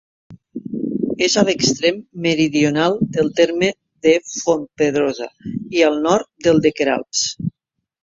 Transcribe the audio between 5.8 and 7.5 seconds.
al nord del de Queralbs.